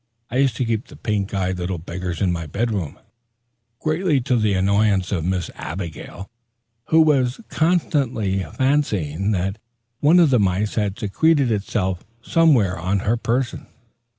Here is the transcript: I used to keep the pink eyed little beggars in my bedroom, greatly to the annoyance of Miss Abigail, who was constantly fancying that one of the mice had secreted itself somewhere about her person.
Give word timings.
I 0.31 0.37
used 0.37 0.55
to 0.57 0.65
keep 0.65 0.87
the 0.87 0.95
pink 0.95 1.31
eyed 1.31 1.59
little 1.59 1.77
beggars 1.77 2.21
in 2.21 2.31
my 2.31 2.47
bedroom, 2.47 2.97
greatly 3.79 4.19
to 4.21 4.35
the 4.35 4.53
annoyance 4.55 5.11
of 5.11 5.23
Miss 5.23 5.51
Abigail, 5.53 6.27
who 6.85 7.01
was 7.01 7.39
constantly 7.49 8.41
fancying 8.43 9.29
that 9.33 9.59
one 9.99 10.19
of 10.19 10.31
the 10.31 10.39
mice 10.39 10.73
had 10.73 10.97
secreted 10.97 11.51
itself 11.51 12.03
somewhere 12.23 12.77
about 12.77 13.01
her 13.01 13.15
person. 13.15 13.67